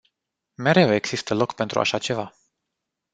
Mereu 0.57 0.93
există 0.93 1.33
loc 1.33 1.53
pentru 1.55 1.79
așa 1.79 1.97
ceva. 1.97 2.33